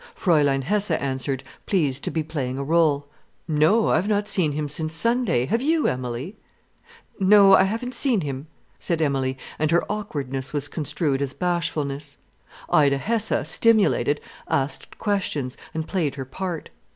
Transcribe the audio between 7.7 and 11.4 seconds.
seen him," said Emilie, and her awkwardness was construed as